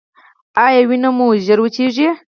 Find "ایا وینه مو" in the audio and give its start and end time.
0.63-1.27